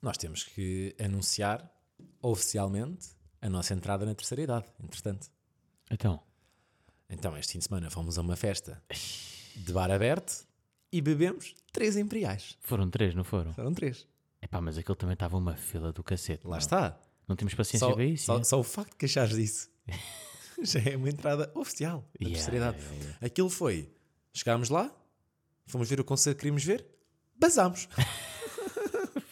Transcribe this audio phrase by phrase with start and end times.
[0.00, 1.70] Nós temos que anunciar
[2.22, 3.08] oficialmente
[3.40, 5.28] a nossa entrada na terceira idade, entretanto.
[5.90, 6.20] Então,
[7.10, 8.82] Então, este fim de semana fomos a uma festa
[9.56, 10.46] de bar aberto
[10.92, 12.56] e bebemos três imperiais.
[12.60, 13.52] foram três, não foram?
[13.54, 14.06] Foram três.
[14.42, 16.44] Epá, mas aquele também estava uma fila do cacete.
[16.46, 16.58] Lá não?
[16.58, 17.00] está.
[17.26, 18.24] Não temos paciência Só, para isso.
[18.26, 18.44] só, é?
[18.44, 19.68] só o facto de queixares disso
[20.62, 22.78] já é uma entrada oficial da Yeah, terceira idade.
[22.84, 23.26] yeah, yeah.
[23.26, 23.92] Aquilo foi:
[24.32, 24.94] chegámos lá,
[25.66, 26.86] fomos ver o concerto que queríamos ver,
[27.36, 27.88] basámos.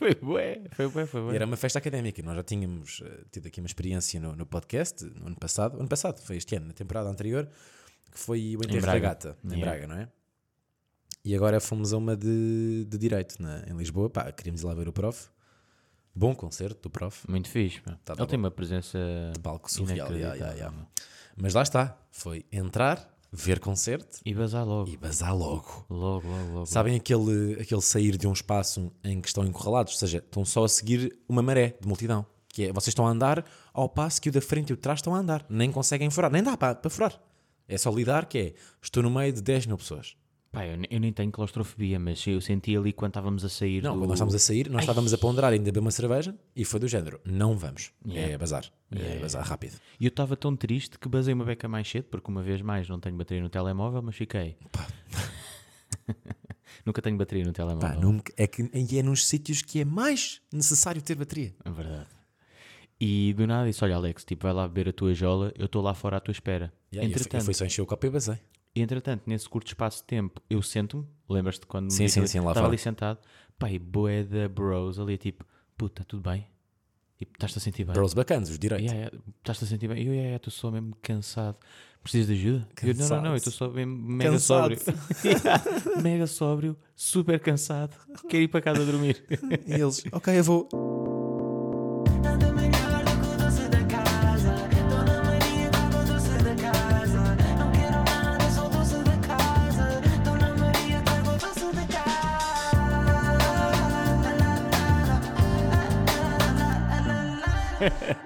[0.06, 1.34] Foi bué, foi bué, foi E bué.
[1.34, 2.22] era uma festa académica.
[2.22, 5.78] Nós já tínhamos eh, tido aqui uma experiência no, no podcast no ano passado.
[5.80, 7.48] Ano passado, foi este ano, na temporada anterior,
[8.12, 8.98] que foi o Enterro da.
[9.00, 9.64] Gata, em Yeah.
[9.66, 10.08] Braga, não é?
[11.24, 14.08] E agora fomos a uma de, de Direito, na, em Lisboa.
[14.08, 15.28] Pá, queríamos ir lá ver o prof.
[16.14, 17.28] Bom concerto do prof.
[17.28, 17.80] Muito fixe.
[17.80, 18.44] Tá, tá Ele tem bom.
[18.44, 18.98] uma presença.
[19.42, 20.12] Palco surreal.
[20.12, 20.86] yeah, yeah, yeah.
[21.36, 21.98] Mas lá está.
[22.12, 24.88] Foi entrar, ver concerto E bazar logo.
[24.90, 25.84] e basar logo.
[25.90, 26.66] Logo, logo, logo.
[26.66, 29.92] Sabem aquele, aquele sair de um espaço em que estão encurralados?
[29.94, 32.24] Ou seja, estão só a seguir uma maré de multidão.
[32.48, 33.44] Que é, vocês estão a andar
[33.74, 35.44] ao passo que o da frente e o de trás estão a andar.
[35.48, 36.30] Nem conseguem furar.
[36.30, 37.20] Nem dá para, para furar.
[37.68, 40.16] É só lidar que é, estou no meio de 10 mil pessoas.
[40.56, 43.82] Pá, eu, eu nem tenho claustrofobia, mas eu senti ali quando estávamos a sair.
[43.82, 43.98] Não, do...
[43.98, 46.80] quando nós estávamos a sair, nós estávamos a ponderar ainda beber uma cerveja e foi
[46.80, 47.92] do género, não vamos.
[48.08, 48.64] É bazar.
[48.90, 49.76] É bazar rápido.
[50.00, 52.88] E eu estava tão triste que basei uma beca mais cedo, porque uma vez mais
[52.88, 54.56] não tenho bateria no telemóvel, mas fiquei.
[56.84, 57.88] Nunca tenho bateria no telemóvel.
[57.88, 61.52] Pá, nunca- é que é nos sítios que é mais necessário ter bateria.
[61.64, 62.06] É verdade.
[63.00, 65.82] E do nada disse: Olha, Alex, tipo, vai lá beber a tua jola, eu estou
[65.82, 66.72] lá fora à tua espera.
[66.92, 68.38] Yeah, fui- eu entretanto, fui só encher o copo e basei.
[68.80, 72.66] Entretanto, nesse curto espaço de tempo, eu sento-me, lembras-te quando Sim, sim, sim, lá estava
[72.66, 73.18] ali sentado,
[73.70, 75.44] e boé da bros ali, tipo,
[75.76, 76.46] puta, tudo bem?
[77.18, 77.94] Tipo, estás-te a sentir bem?
[77.94, 78.92] Bros bacanas, os direitos.
[78.92, 79.98] Yeah, yeah, Estás-te a sentir bem?
[79.98, 81.56] Eu, yeah, yeah, estou só mesmo cansado.
[82.02, 82.68] Precisas de ajuda?
[82.82, 84.76] Eu, não, não, não, eu estou só mesmo mega Cansado.
[84.76, 84.80] sóbrio.
[86.02, 87.96] Mega sóbrio, super cansado.
[88.28, 89.24] Quero ir para casa dormir.
[89.66, 91.15] E eles, ok, eu vou.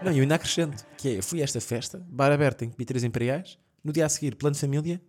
[0.02, 3.04] Não, e eu ainda acrescento, que é, fui a esta festa, bar aberto em Pitras
[3.04, 5.00] Imperiais, no dia a seguir, plano de família,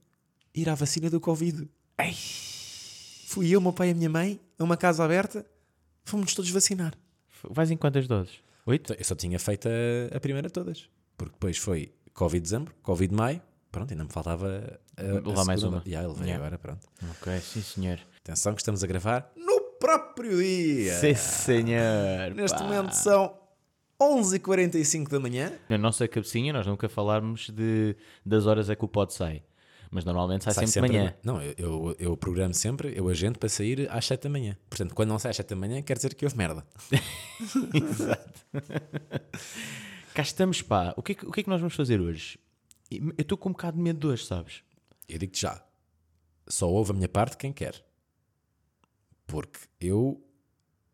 [0.54, 1.68] ir à vacina do Covid.
[1.98, 2.14] Ei!
[3.28, 5.46] Fui eu, meu pai e a minha mãe, a uma casa aberta,
[6.04, 6.94] fomos todos vacinar.
[7.50, 8.40] Vais em quantas doses?
[8.66, 8.94] Oito?
[8.94, 13.14] Eu só tinha feito a, a primeira de todas, porque depois foi Covid dezembro, Covid
[13.16, 13.42] maio,
[13.72, 15.82] pronto, ainda me faltava a, a Levar mais uma.
[15.86, 16.46] Já, eu levei Yeah.
[16.46, 16.86] agora, pronto.
[17.12, 18.00] Ok, sim senhor.
[18.18, 20.94] Atenção que estamos a gravar no próprio dia.
[21.00, 22.36] Sim senhor.
[22.36, 22.64] Neste pá.
[22.66, 23.40] momento são
[24.02, 25.54] 11h45 da manhã.
[25.70, 27.96] Na nossa cabecinha nós nunca falarmos de,
[28.26, 29.44] das horas a que o pod sai.
[29.92, 31.16] Mas normalmente sai, Sai sempre de manhã.
[31.22, 34.58] Não, eu, eu, eu programo sempre, eu agendo para sair às 7 da manhã.
[34.70, 36.66] Portanto, quando não sai às 7 da manhã, quer dizer que houve merda.
[37.76, 38.42] Exato.
[40.14, 40.94] Cá estamos, pá.
[40.98, 42.40] O que, é que, o que é que nós vamos fazer hoje?
[42.90, 44.64] Eu estou com um bocado de medo de hoje, sabes?
[45.08, 45.62] Eu digo-te já,
[46.48, 47.86] só ouve a minha parte quem quer.
[49.28, 50.26] Porque eu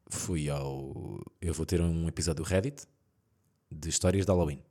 [0.10, 1.22] fui ao.
[1.40, 2.86] Eu vou ter um episódio do Reddit
[3.72, 4.62] de histórias de Halloween.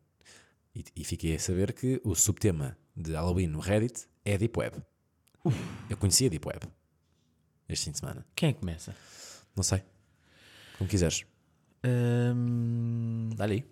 [0.74, 4.82] E, e fiquei a saber que o subtema de Halloween no Reddit é Deep Web.
[5.88, 6.66] Eu conhecia Deep Web
[7.68, 8.26] este fim de semana.
[8.34, 8.94] Quem é que começa?
[9.54, 9.82] Não sei.
[10.78, 11.24] Como quiseres.
[11.84, 13.64] Hum, Dá-lhe aí.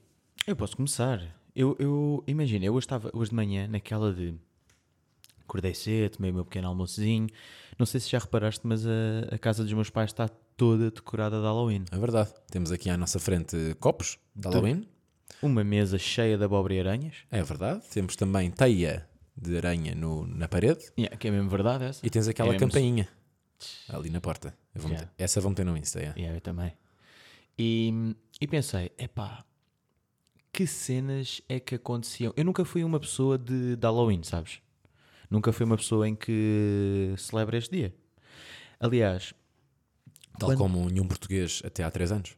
[0.47, 1.21] eu posso começar.
[1.55, 4.35] Eu, eu imagina, eu hoje estava hoje de manhã naquela de
[5.41, 7.29] acordei cedo, tomei o meu pequeno almoçozinho.
[7.79, 8.91] Não sei se já reparaste, mas a,
[9.33, 11.85] a casa dos meus pais está toda decorada de Halloween.
[11.91, 12.33] É verdade.
[12.51, 14.89] Temos aqui à nossa frente copos de Halloween.
[15.43, 17.17] Uma mesa cheia de abóbora e aranhas.
[17.31, 17.83] É verdade.
[17.91, 20.85] Temos também teia de aranha no, na parede.
[20.99, 22.07] Yeah, que é mesmo verdade essa.
[22.07, 23.09] E tens aquela É mesmo- campainha
[23.89, 24.57] ali na porta.
[24.75, 24.99] Eu vou Já.
[24.99, 25.99] meter- Essa vou meter no Insta.
[26.01, 26.12] é.
[26.17, 26.73] Yeah, eu também.
[27.59, 29.45] E, e pensei, epá,
[30.53, 32.33] que cenas é que aconteciam?
[32.37, 34.61] Eu nunca fui uma pessoa de, de Halloween, sabes?
[35.31, 37.95] Nunca fui uma pessoa em que celebra este dia.
[38.81, 39.35] Aliás,
[40.39, 42.37] Tal Quando- como nenhum português até há 3 anos.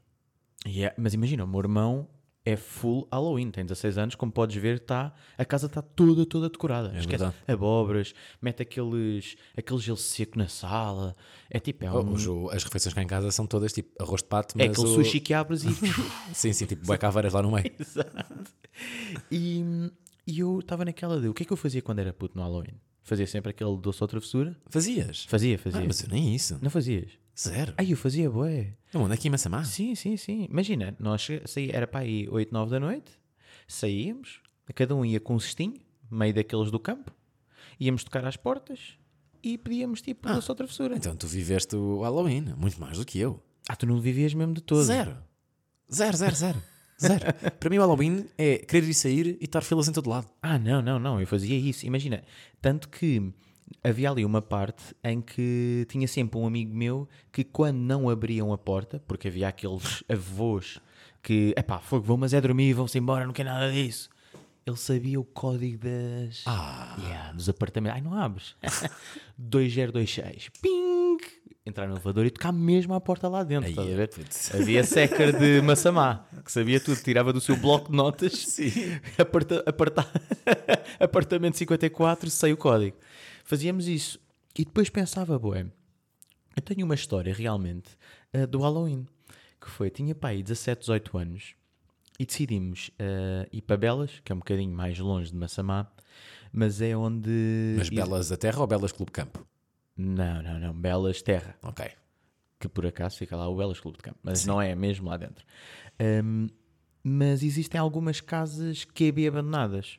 [0.67, 2.07] yeah, mas imagina, o meu irmão
[2.47, 6.49] é full Halloween, tem 16 anos, como podes ver, tá, a casa está toda, toda
[6.49, 6.89] decorada.
[6.91, 7.35] Esquece verdade.
[7.49, 11.17] abóboras, mete aqueles, aquele gelo seco na sala.
[11.51, 12.13] É tipo, é um...
[12.13, 14.79] O jo- as refeições cá em casa são todas tipo arroz de pato, É mas
[14.79, 15.69] aquele o- sushi que abres e
[16.33, 17.71] Sim, sim, tipo bué caveiras lá no meio.
[17.79, 18.53] Exato.
[19.31, 19.91] E,
[20.27, 22.43] e eu estava naquela de o que é que eu fazia quando era puto no
[22.45, 22.81] Halloween?
[23.03, 24.57] Fazia sempre aquele doce ou travessura?
[24.69, 25.25] Fazias?
[25.25, 25.81] Fazia, fazia.
[25.81, 26.59] Ah, mas nem isso.
[26.63, 27.11] Não fazias?
[27.39, 27.75] Zero.
[27.77, 28.75] Ai, eu fazia, bué.
[28.93, 29.63] Não, onde é que ia Massamá?
[29.65, 30.47] Sim, sim, sim.
[30.51, 33.13] Imagina, nós che- saí, era para aí 8, 9 da noite,
[33.69, 34.41] saíamos,
[34.75, 35.75] cada um ia com um cestinho,
[36.11, 37.13] meio daqueles do campo,
[37.79, 38.97] íamos tocar às portas
[39.43, 40.97] e pedíamos tipo doce ou travessura.
[40.97, 43.43] Então tu viveste o Halloween, muito mais do que eu.
[43.69, 44.83] Ah, tu não vivias mesmo de todo?
[44.85, 45.17] Zero.
[45.93, 46.63] Zero, zero, zero.
[46.99, 47.27] Zero.
[47.61, 50.27] Para mim, o Halloween é querer ir sair e estar filas em todo lado.
[50.41, 51.85] Ah, não, não, não, eu fazia isso.
[51.85, 52.25] Imagina,
[52.63, 53.35] tanto que
[53.83, 58.53] havia ali uma parte em que tinha sempre um amigo meu que quando não abriam
[58.53, 60.81] a porta, porque havia aqueles avós
[61.23, 64.09] que, epá, fogo, vão, mas é dormir, vão-se embora, não quer nada disso.
[64.65, 66.43] Ele sabia o código das...
[66.45, 67.97] Ah, Yeah, dos apartamentos.
[67.97, 68.57] Ai, não abres.
[69.39, 70.51] 2026.
[70.61, 71.19] Ping!
[71.65, 73.69] Entrar no elevador e tocar mesmo à porta lá dentro.
[73.81, 74.55] Aí, putz.
[74.55, 78.33] Havia secker de Massamá, que sabia tudo, tirava do seu bloco de notas.
[78.47, 78.73] Sim.
[79.19, 80.07] Aparta, aparta,
[81.01, 82.97] apartamento 54, sei o código.
[83.47, 84.19] Fazíamos isso.
[84.59, 85.67] E depois pensava, boé,
[86.57, 87.97] eu tenho uma história realmente
[88.33, 89.07] eh, do Halloween.
[89.61, 91.55] Que foi, tinha pai 17, 18 anos
[92.19, 95.91] e decidimos eh, ir para Belas, que é um bocadinho mais longe de Massamá,
[96.53, 97.31] mas é onde.
[97.77, 99.47] Mas Belas da Terra ou Belas Clube Campo?
[99.97, 100.73] Não, não, não.
[100.75, 101.89] Belas Terra Ok.
[102.59, 105.17] que por acaso fica lá o Belas Clube de Campo, mas não é mesmo lá
[105.17, 105.45] dentro.
[106.25, 106.49] Hum,
[107.03, 109.99] mas existem algumas casas QB abandonadas,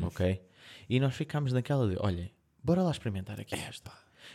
[0.00, 0.40] ok?
[0.88, 2.30] E nós ficámos naquela de, olha,
[2.62, 3.90] bora lá experimentar aqui esta.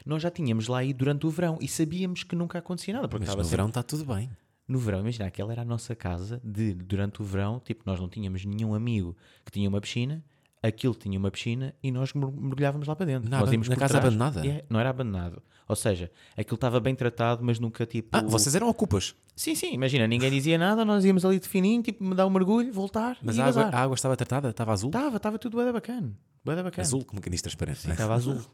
[0.05, 3.25] Nós já tínhamos lá ido durante o verão e sabíamos que nunca acontecia nada, porque
[3.25, 4.29] Mas no sempre- verão está tudo bem.
[4.67, 8.09] no verão, imagina, aquela era a nossa casa de, durante o verão, tipo, nós não
[8.09, 10.23] tínhamos nenhum amigo que tinha uma piscina,
[10.65, 13.29] aquilo tinha uma piscina e nós mer- mergulhávamos lá para dentro.
[13.29, 14.05] Na nós íamos na casa trás.
[14.05, 14.45] abandonada?
[14.47, 15.41] É, não era abandonado.
[15.67, 18.09] Ou seja, aquilo estava bem tratado, mas nunca tipo.
[18.11, 19.15] Ah, vocês eram ocupas.
[19.35, 22.29] Sim, sim, imagina, ninguém dizia nada, nós íamos ali de fininho, tipo, me dar um
[22.29, 23.17] mergulho, voltar.
[23.21, 24.49] Mas a água, a água estava tratada?
[24.49, 24.89] Estava azul?
[24.89, 26.13] Estava, estava tudo da bacana.
[26.43, 26.81] Da bacana.
[26.85, 27.87] Azul, como caniço transparente.
[27.87, 27.93] né?
[27.93, 28.39] Estava azul.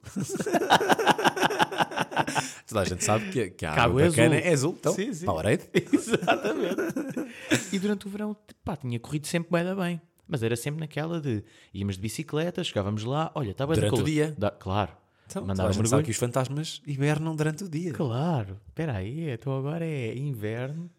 [2.68, 4.48] Toda a gente sabe que, que a Que água água é bacana azul.
[4.48, 4.76] é azul.
[4.80, 5.26] Então, Sim, sim.
[5.26, 5.64] Powerade.
[5.92, 6.76] Exatamente.
[7.74, 10.02] E durante o verão, pá, tinha corrido sempre da bem.
[10.32, 11.44] Mas era sempre naquela de
[11.74, 14.34] íamos de bicicleta, chegávamos lá, olha, está bem Durante o dia?
[14.60, 14.94] claro.
[15.28, 16.04] Então, Mandava mergulho.
[16.04, 17.92] que os fantasmas hibernam durante o dia.
[17.94, 20.90] Claro, espera aí, então agora é inverno.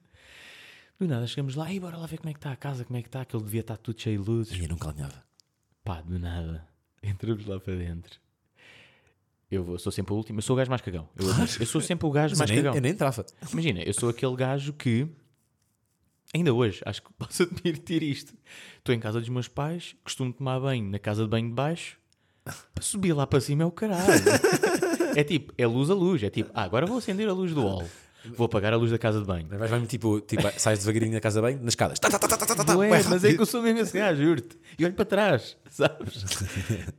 [0.99, 2.99] Do nada chegamos lá e bora lá ver como é que está a casa, como
[2.99, 4.59] é que está, que ele devia estar tudo cheio de luzes.
[4.59, 5.23] E eu nunca alinhava.
[5.83, 6.67] Pá, do nada,
[7.03, 8.21] entramos lá para dentro.
[9.51, 11.09] Eu vou, sou sempre o último, eu sou o gajo mais cagão.
[11.17, 11.27] Eu,
[11.61, 12.77] eu sou sempre o gajo Mas mais eu, nem, cagão.
[12.77, 13.25] eu nem entrava.
[13.51, 15.07] Imagina, eu sou aquele gajo que,
[16.35, 18.35] ainda hoje, acho que posso admitir isto.
[18.79, 21.99] Estou em casa dos meus pais, costumo tomar banho na casa de banho de baixo,
[22.45, 24.23] para subir lá para cima é o caralho.
[25.15, 27.63] é tipo, é luz a luz, é tipo, ah, agora vou acender a luz do
[27.63, 27.89] hall,
[28.37, 29.47] vou apagar a luz da casa de banho.
[29.49, 31.99] Vais vai-me tipo, tipo, sais devagarinho da casa bem, nas escadas.
[31.99, 33.97] Tá, tá, tá, tá, tá, tá, tá, Ué, mas é que eu sou mesmo esse
[33.99, 34.57] gajo, juro-te.
[34.79, 36.25] E olho para trás, sabes?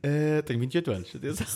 [0.02, 1.46] Eh, tenho 28 anos, atenção.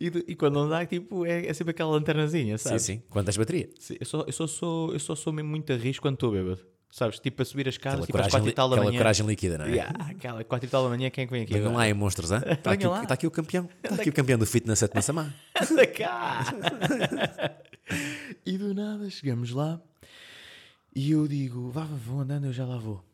[0.00, 2.82] e, de- e quando não dá, tipo, é, é sempre aquela lanternazinha, Sim, sabes?
[2.82, 3.02] sim.
[3.10, 3.68] Quantas bateria?
[3.78, 6.30] Sim, Eu só, eu, só sou, eu só sou mesmo muito a risco quando estou
[6.32, 6.60] bêbado.
[6.90, 7.18] Sabes?
[7.18, 8.98] Tipo a subir as escadas, Aquela tipo às coragem, 4 e tal da aquela manhã.
[8.98, 9.70] coragem líquida, não é?
[9.70, 11.52] Yeah, aquela 4 e tal da manhã, quem é que vem aqui?
[11.52, 11.78] Venham agora?
[11.86, 12.38] lá em monstros, hã?
[12.38, 13.68] Está aqui, está aqui o campeão.
[13.82, 15.28] Está aqui o campeão do fitness at Massamá.
[15.60, 16.44] Anda cá!
[18.46, 19.80] e do nada chegamos lá
[20.94, 23.04] e eu digo, vá, vou andando, eu já lá vou.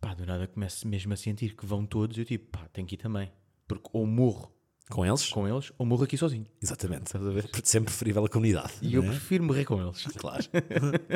[0.00, 2.86] Pá, do nada começo mesmo a sentir que vão todos e eu tipo, pá, tenho
[2.86, 3.30] que ir também.
[3.68, 4.52] Porque ou morro
[4.90, 5.28] Com eles?
[5.28, 6.46] com eles ou morro aqui sozinho.
[6.60, 7.06] Exatamente.
[7.06, 7.48] Estás a ver?
[7.62, 8.72] Sempre preferível a comunidade.
[8.82, 9.06] E eu é?
[9.06, 10.04] prefiro morrer com eles.
[10.18, 10.44] Claro.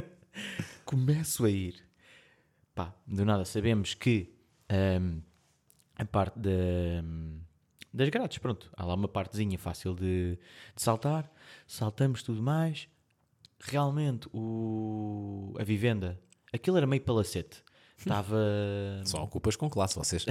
[0.84, 1.82] começo a ir.
[2.74, 4.32] Pá, do nada sabemos que
[4.68, 5.18] ahm,
[5.96, 6.50] a parte da,
[7.96, 10.38] das grades, pronto, há lá uma partezinha fácil de,
[10.75, 11.31] de saltar,
[11.66, 12.88] saltamos tudo mais.
[13.58, 16.20] Realmente o, a vivenda,
[16.52, 17.64] aquilo era meio palacete.
[17.97, 18.37] Estava.
[19.04, 20.26] Só ocupas com classe, vocês.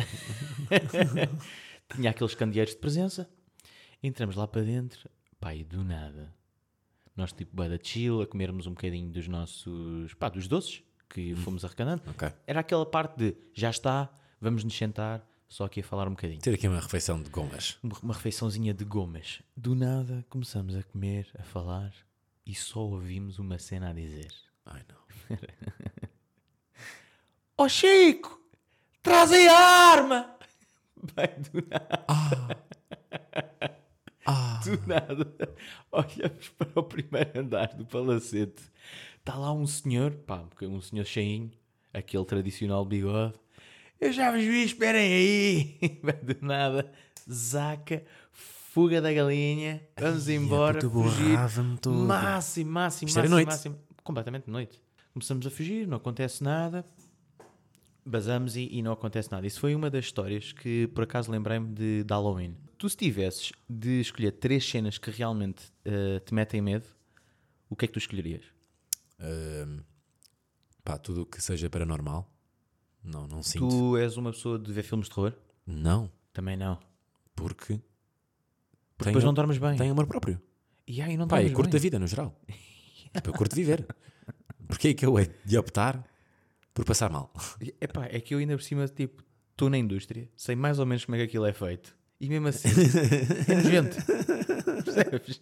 [1.96, 3.30] tinha aqueles candeeiros de presença.
[4.04, 5.10] Entramos lá para dentro,
[5.54, 6.34] e do nada.
[7.16, 11.34] Nós, tipo, bué da chill, a comermos um bocadinho dos nossos, pá, dos doces que
[11.36, 12.04] fomos arrecadando.
[12.10, 12.32] Ok.
[12.46, 16.42] Era aquela parte de, já está, vamos nos sentar, só aqui a falar um bocadinho.
[16.42, 17.78] Ter aqui uma refeição de gomas.
[17.84, 19.42] Uma, uma refeiçãozinha de gomas.
[19.56, 21.94] Do nada, começamos a comer, a falar,
[22.46, 24.32] e só ouvimos uma cena a dizer.
[24.66, 25.38] Ai não.
[27.58, 28.40] Ó oh, Chico,
[29.02, 30.36] traz aí a arma!
[31.16, 32.06] Bem, do nada.
[32.08, 32.56] Ah,
[34.66, 35.56] Do nada,
[35.92, 38.64] olhamos para o primeiro andar do palacete.
[39.20, 41.52] Está lá um senhor, pá, um senhor cheinho,
[41.94, 43.36] aquele tradicional bigode.
[44.06, 46.00] Eu já vos vi, esperem aí.
[46.22, 46.92] Do nada,
[47.28, 51.30] zaca, fuga da galinha, vamos embora, puta, fugir.
[51.30, 51.96] borrava-me todo.
[51.96, 53.80] Máximo, máximo, Isto máximo, máximo.
[54.04, 54.80] Completamente de noite.
[55.12, 56.86] Começamos a fugir, não acontece nada.
[58.06, 59.48] Basamos e, e não acontece nada.
[59.48, 62.56] Isso foi uma das histórias que por acaso lembrei-me de, de Halloween.
[62.78, 66.86] Tu, se tivesses de escolher três cenas que realmente eh, te metem medo,
[67.68, 68.44] o que é que tu escolherias?
[69.20, 69.80] Ahm,
[70.84, 72.35] pá, tudo o que seja paranormal.
[73.06, 73.68] Não, não sinto.
[73.70, 75.34] Tu és uma pessoa de ver filmes de terror?
[75.66, 76.80] Não, Também não.
[77.36, 77.80] porque
[78.98, 79.78] Porque depois não dormes bem.
[79.78, 80.42] tenho amor próprio.
[80.88, 81.80] E aí não Pá, dormes curto bem.
[81.80, 82.40] a vida no geral.
[83.14, 83.86] tipo, eu curto viver.
[84.68, 86.04] Porquê é que eu hei de optar
[86.74, 87.32] por passar mal?
[87.80, 91.06] Epá, é que eu ainda por cima, tipo, estou na indústria, sei mais ou menos
[91.06, 91.96] como é que aquilo é feito.
[92.20, 92.70] E mesmo assim,
[93.50, 93.98] é nojento.
[94.84, 95.42] Percebes?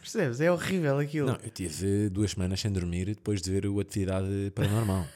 [0.00, 0.40] Percebes?
[0.40, 1.26] É horrível aquilo.
[1.28, 5.06] Não, eu tive duas semanas sem dormir depois de ver o Atividade Paranormal.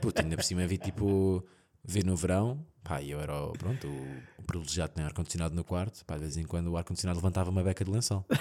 [0.00, 1.44] Puta, ainda por cima vi tipo.
[1.88, 6.04] Vi no verão, pá, eu era o- pronto, o, o privilegiado ter ar-condicionado no quarto,
[6.04, 8.24] pá, de vez em quando o ar-condicionado levantava uma beca de lençol.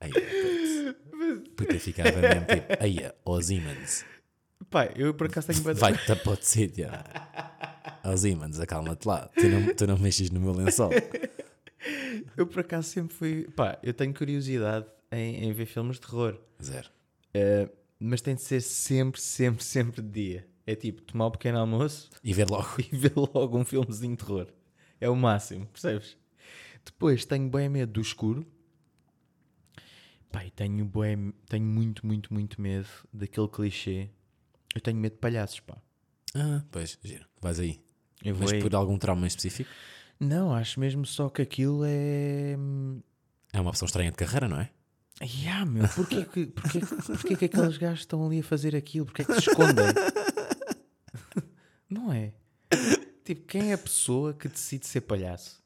[0.00, 0.10] Aí,
[1.56, 4.04] puta, ficava mesmo tipo, aí, ó Siemens,
[4.70, 6.88] Pá, eu por acaso tenho de- vai-te outro sítio.
[8.02, 10.90] Ó Siemens, acalma-te lá, tu não, tu não mexes no meu lençol.
[12.36, 13.44] Eu por acaso sempre fui.
[13.54, 16.36] Pá, eu tenho curiosidade em, em ver filmes de terror.
[16.62, 16.88] Zero.
[17.34, 20.48] Eh, mas tem de ser sempre, sempre, sempre de dia.
[20.66, 22.76] É tipo tomar um pequeno almoço E ver logo.
[22.80, 24.46] e ver logo um filmezinho de terror.
[25.00, 26.16] É o máximo, percebes?
[26.84, 28.46] Depois tenho bem medo do escuro.
[30.44, 31.16] E tenho, bué,
[31.48, 34.10] tenho muito, muito, muito medo daquele clichê.
[34.74, 35.76] Eu tenho medo de palhaços, pá.
[36.34, 37.80] Ah, pois, giro, vais aí.
[38.22, 38.60] Eu Mas aí.
[38.60, 39.70] por algum trauma em específico?
[40.18, 42.56] Não, acho mesmo só que aquilo é.
[43.52, 44.70] É uma opção estranha de carreira, não é?
[45.22, 49.06] Ya, meu, porquê que, porquê, que- porquê que aqueles gajos estão ali a fazer aquilo?
[49.06, 49.86] Porquê que se escondem?
[51.88, 52.32] Não é?
[53.24, 55.62] Tipo, quem é a pessoa que decide ser palhaço?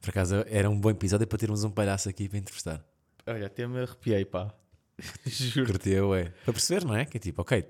[0.00, 2.84] Por acaso era um bom episódio para termos um palhaço aqui para entrevistar.
[3.26, 4.52] Olha, até me arrepiei, pá.
[5.26, 5.66] Juro.
[5.72, 6.24] Curtiu, é.
[6.44, 7.04] Para perceber, não é?
[7.04, 7.64] Que é tipo, ok,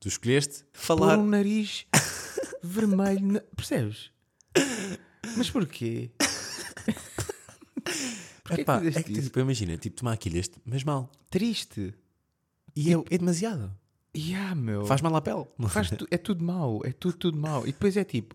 [0.00, 1.18] tu escolheste falar.
[1.18, 1.86] um nariz
[2.62, 4.10] vermelho, na- percebes?
[5.36, 6.10] Mas porquê?
[8.56, 9.28] Porquê Epá, que fizeste é que isso?
[9.28, 11.10] tipo, imagina, tipo, tomar aquilo este, mas mal.
[11.30, 11.94] Triste.
[12.76, 13.72] E é, é demasiado.
[14.16, 14.84] Ya, meu.
[14.84, 15.44] Faz mal à pele.
[15.68, 17.62] Faz tu- é tudo mau, é tudo, tudo mau.
[17.66, 18.34] E depois é tipo,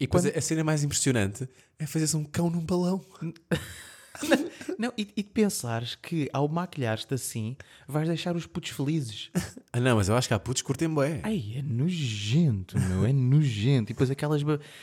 [0.00, 3.00] E depois Quando- a cena mais impressionante é fazer-se um cão num balão.
[4.78, 9.30] não, e, e de pensares que ao maquilhar-te assim vais deixar os putos felizes.
[9.72, 11.20] Ah não, mas eu acho que há putos que curtem bué.
[11.24, 13.90] Ai, é nojento, meu, é nojento.
[13.90, 14.42] E depois aquelas,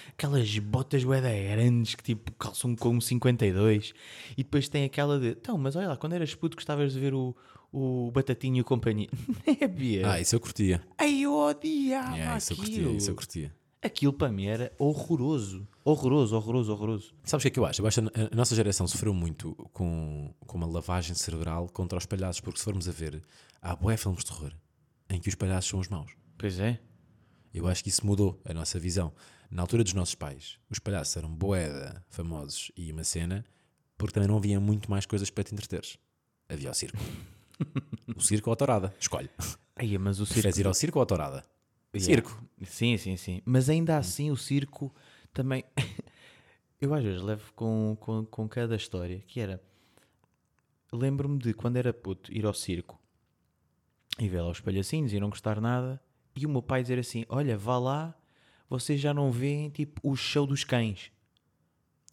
[0.09, 3.93] aquelas botas bué da grandes que tipo calçam com um 52
[4.37, 7.13] e depois tem aquela de, então, mas olha lá, quando eras puto gostavas de ver
[7.13, 7.35] o,
[7.71, 9.09] o Batatinho e o companhia.
[9.59, 10.11] Nébia!
[10.11, 10.81] Ah, isso eu curtia.
[10.97, 13.60] Ai, eu odiava Yeah, isso eu curtia, isso eu curtia.
[13.81, 15.67] Aquilo para mim era horroroso.
[15.83, 17.13] Horroroso, horroroso, horroroso.
[17.23, 17.81] Sabes o que é que eu acho?
[17.81, 22.05] Eu acho que a nossa geração sofreu muito com, com uma lavagem cerebral contra os
[22.05, 23.23] palhaços, porque se formos a ver,
[23.59, 24.53] há bué filmes de terror
[25.09, 26.15] em que os palhaços são os maus.
[26.37, 26.79] Pois é.
[27.53, 29.11] Eu acho que isso mudou a nossa visão.
[29.49, 33.43] Na altura dos nossos pais, os palhaços eram boeda, famosos e uma cena,
[33.97, 35.97] porque também não havia muito mais coisas para te entreteres.
[36.47, 36.97] Havia o circo.
[38.15, 38.93] o circo ou a tourada.
[38.99, 39.29] Escolhe.
[39.75, 40.35] Ai, mas o circo...
[40.35, 41.43] Preferes ir ao circo ou à tourada?
[41.93, 42.05] Yeah.
[42.27, 42.43] Circo.
[42.65, 43.41] Sim, sim, sim.
[43.45, 44.93] Mas ainda assim o circo
[45.33, 45.63] também.
[46.79, 49.61] Eu às vezes levo com, com, com cada história que era.
[50.91, 52.99] Lembro-me de quando era puto ir ao circo
[54.19, 56.01] e ver lá os palhacinhos e não gostar nada.
[56.35, 58.15] E o meu pai dizer assim: Olha, vá lá,
[58.69, 61.11] vocês já não veem tipo o show dos cães.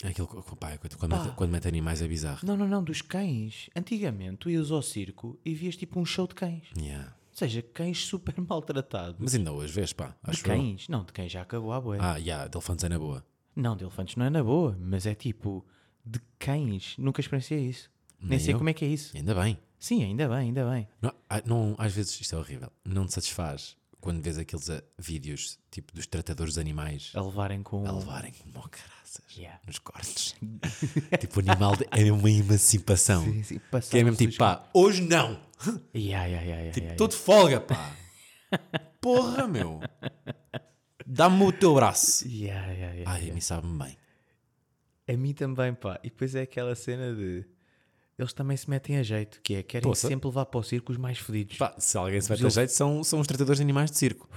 [0.05, 2.47] Aquilo, que- pá, quando, mete, quando mete animais é bizarro.
[2.47, 3.69] Não, não, não, dos cães.
[3.75, 6.69] Antigamente tu ias ao circo e vias tipo um show de cães.
[6.77, 7.17] Yeah.
[7.39, 9.17] Ou seja, cães super maltratados.
[9.21, 10.09] Mas ainda hoje vês, pá.
[10.25, 10.57] De Acho eu.
[10.57, 10.89] cães?
[10.89, 11.97] Não, de cães já acabou a boa.
[12.01, 13.25] Ah, yeah, de elefantes é na boa.
[13.55, 15.65] Não, de elefantes não é na boa, mas é tipo
[16.05, 16.97] de cães.
[16.99, 17.89] Nunca experienciei isso.
[18.21, 18.59] Nem, Nem sei eu.
[18.59, 19.17] como é que é isso.
[19.17, 19.57] Ainda bem.
[19.79, 20.89] Sim, ainda bem, ainda bem.
[21.01, 22.73] Não, ah, não, às vezes isto é horrível.
[22.85, 27.63] Não te satisfaz quando vês aqueles ah, vídeos tipo dos tratadores de animais A levarem
[27.63, 27.87] com.
[27.87, 28.99] a levarem como caraças
[29.37, 29.59] Yeah.
[29.67, 30.35] nos cortes.
[31.19, 33.25] tipo, o animal de- é uma emancipação.
[33.25, 35.41] Sim, sim, Que é mesmo tipo, pá, hoje não.
[35.95, 37.97] Yeah, yeah, Tipo, de folga, pá.
[39.01, 39.81] Porra, meu.
[41.07, 42.25] Dá-me o teu braço.
[43.07, 43.97] Ai, a mim sabe-me bem.
[45.09, 45.99] A mim também, pá.
[46.05, 47.45] E depois é aquela cena de.
[48.19, 50.09] Eles também se metem a jeito, que é querem Poça.
[50.09, 51.57] sempre levar para o circo os mais fedidos.
[51.57, 54.29] Pá, se alguém se ter eles- jeito, são, são os tratadores de animais de circo.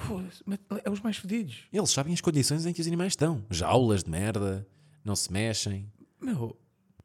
[0.46, 1.64] Mas É os mais fedidos.
[1.74, 3.44] Eles sabem as condições em que os animais estão.
[3.50, 4.68] Jaulas de merda,
[5.04, 5.92] não se mexem.
[6.22, 6.56] Meu,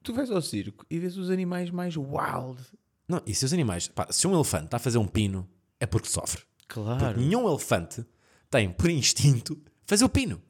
[0.03, 2.61] tu vais ao circo e vês os animais mais wild.
[3.09, 3.89] Não, e se os animais.
[3.89, 5.49] Pá, se um elefante está a fazer um pino,
[5.81, 6.43] é porque sofre.
[6.69, 6.99] Claro.
[7.03, 8.05] Porque nenhum elefante
[8.51, 9.57] tem, por instinto,
[9.87, 10.43] fazer o pino.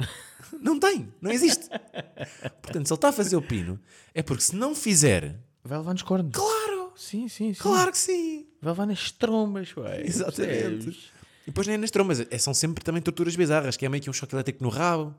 [0.60, 1.68] Não tem, não existe.
[2.62, 3.78] Portanto, se ele está a fazer o pino,
[4.14, 5.40] é porque se não fizer.
[5.66, 6.32] Vai levar nos cornos.
[6.32, 6.92] Claro!
[6.96, 7.60] Sim, sim, sim.
[7.60, 8.46] Claro que sim!
[8.62, 10.02] Vai levar nas trombas, ué.
[10.06, 10.90] Exatamente.
[11.42, 14.08] E depois nem nas trombas, é- são sempre também torturas bizarras, que é meio que
[14.10, 15.14] um choque elétrico no rabo,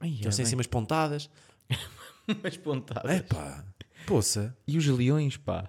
[0.00, 0.42] Ai, é têm bem.
[0.44, 1.30] assim umas pontadas.
[2.28, 3.10] Umas pontadas.
[3.10, 3.64] É pá,
[4.06, 4.56] poça.
[4.66, 5.68] E os leões, pá.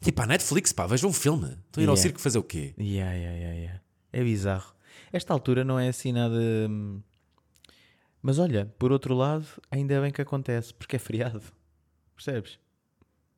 [0.00, 1.46] Tipo, a Netflix, pá, vejam um filme.
[1.66, 2.02] Estão a ir ao Yeah.
[2.02, 2.74] circo fazer o quê?
[2.78, 3.80] Yeah, yeah, yeah, yeah.
[4.12, 4.74] É bizarro.
[5.12, 6.34] Esta altura não é assim nada.
[6.70, 7.00] hum,
[8.22, 11.42] Mas olha, por outro lado, ainda bem que acontece, porque é feriado.
[12.16, 12.58] Percebes?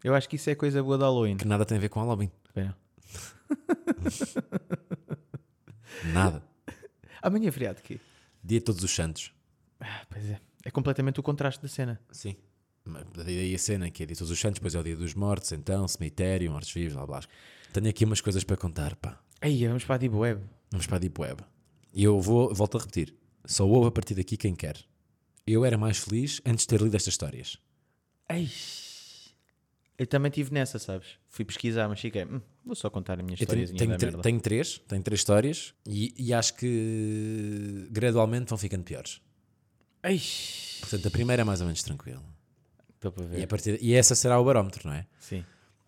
[0.03, 1.37] Eu acho que isso é coisa boa de Halloween.
[1.37, 2.31] que nada tem a ver com Halloween.
[2.55, 2.73] É.
[6.13, 6.43] Nada.
[7.23, 8.01] Amanhã é feriado aqui.
[8.43, 9.33] Dia de Todos os Santos.
[9.81, 10.41] Ah, pois é.
[10.65, 12.01] É completamente o contraste da cena.
[12.11, 12.37] Sim.
[13.15, 15.15] Daí a cena que é dia de Todos os Santos, depois é o dia dos
[15.15, 17.21] mortos, então, cemitério, mortos-vivos, blá blá.
[17.73, 19.21] Tenho aqui umas coisas para contar, pá.
[19.41, 20.43] Aí, vamos para a Deep Web.
[20.71, 21.43] Vamos para a Deep Web.
[21.93, 23.15] E eu vou, volto a repetir.
[23.45, 24.77] Só ouve a partir daqui quem quer.
[25.47, 27.59] Eu era mais feliz antes de ter lido estas histórias.
[28.29, 28.49] Ei.
[29.99, 31.09] Eu também estive nessa, sabes?
[31.29, 32.25] Fui pesquisar, mas fiquei.
[32.25, 34.23] "Hum, vou só contar a minha tenho, história tenho, merda.
[34.23, 39.21] tenho três, tenho três histórias e, e acho que gradualmente vão ficando piores.
[40.05, 40.21] Ei.
[40.81, 42.23] Portanto, a primeira é mais ou menos tranquila.
[42.95, 43.43] Estou para E, ver.
[43.43, 45.07] a partir, e essa será o barómetro, não é?
[45.19, 45.45] Sim.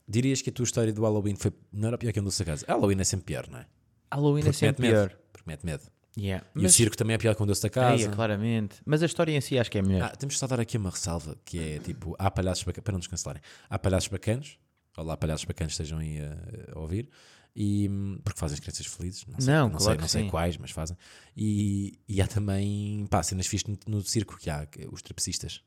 [0.08, 2.64] Dirias que a tua história do Halloween foi melhor ou pior que a do Casa?
[2.66, 3.66] Halloween é sempre pior, não é?
[4.12, 5.08] Halloween é Porque sempre mete medo.
[5.08, 5.18] pior.
[5.32, 5.84] Porque mete medo.
[6.18, 6.44] Yeah.
[6.56, 8.04] E Mas, o circo também é pior que o doce da Aí, casa.
[8.10, 8.76] é, claramente.
[8.84, 10.10] Mas a história em si acho que é melhor.
[10.12, 12.98] Ah, temos só dar aqui uma ressalva que é tipo, há palhaços bacanos, para não
[12.98, 14.58] nos cancelarem, há palhaços bacanos,
[14.96, 16.36] olá palhaços bacanos estejam aí a,
[16.74, 17.08] a ouvir,
[17.54, 17.88] e,
[18.24, 20.70] porque fazem as crianças felizes, não sei, Não, não claro sei, não sei quais, mas
[20.72, 20.96] fazem.
[21.36, 25.62] E, e há também, pá, cenas fixas no, no circo, que há que- os trapecistas,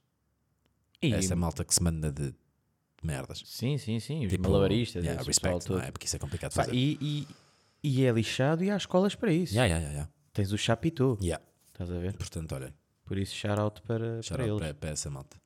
[1.01, 2.33] E- essa malta que se manda de,
[3.01, 3.43] merdas.
[3.45, 4.25] Sim, sim, sim.
[4.25, 5.91] Os Tipo, malabaristas, yeah, respect, não é?
[5.91, 6.73] Porque isso é complicado de fazer.
[6.73, 7.27] e, e,
[7.83, 9.53] e é lixado e há escolas para isso.
[9.53, 10.13] Yeah, yeah, yeah, yeah.
[10.33, 11.43] Tens o Chapitou, Yeah.
[11.67, 12.13] estás a ver?
[12.17, 12.73] Portanto, olhem,
[13.05, 15.37] Por isso, shout-out para, Shout para para, para essa malta.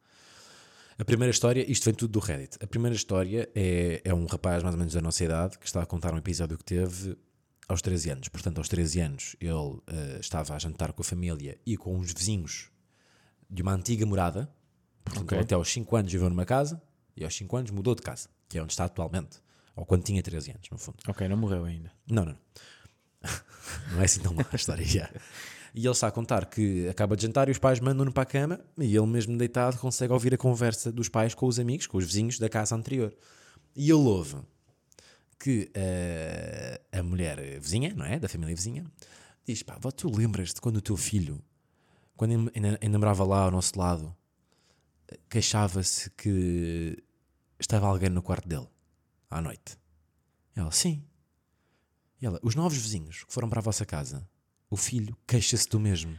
[0.97, 2.57] A primeira história, isto vem tudo do Reddit.
[2.61, 5.81] A primeira história é, é um rapaz mais ou menos da nossa idade que está
[5.81, 7.15] a contar um episódio que teve
[7.67, 8.29] aos 13 anos.
[8.29, 12.13] Portanto, aos 13 anos ele eh, estava a jantar com a família e com os
[12.13, 12.71] vizinhos
[13.49, 14.49] de uma antiga morada.
[15.03, 15.37] Portanto, Ok.
[15.37, 16.81] ele até aos 5 anos viveu numa casa
[17.15, 19.39] e aos 5 anos mudou de casa, que é onde está atualmente.
[19.75, 20.97] Ou quando tinha 13 anos, no fundo.
[21.07, 21.91] Ok, não morreu ainda.
[22.09, 22.33] Não, não.
[22.33, 22.39] Não
[23.99, 25.09] é assim tão má a história já.
[25.73, 28.25] E ele está a contar que acaba de jantar e os pais mandam-no para a
[28.25, 31.97] cama e ele mesmo deitado consegue ouvir a conversa dos pais com os amigos, com
[31.97, 33.13] os vizinhos da casa anterior.
[33.75, 34.37] E ele ouve
[35.39, 38.17] que eh, a mulher vizinha, não é?
[38.17, 38.85] Da família vizinha,
[39.45, 41.39] diz: pá, tu lembras-te quando o teu filho,
[42.15, 44.15] quando ainda- ainda, ainda morava lá ao nosso lado,
[45.29, 46.97] queixava-se que
[47.59, 48.67] estava alguém no quarto dele
[49.29, 49.77] à noite?
[50.55, 51.03] Ela, sim.
[52.21, 54.27] E ela, os novos vizinhos que foram para a vossa casa,
[54.69, 56.17] o filho queixa-se do mesmo.